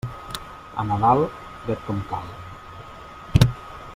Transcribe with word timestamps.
A 0.83 0.85
Nadal, 0.91 1.21
fred 1.65 1.79
com 1.91 2.01
cal. 2.13 2.25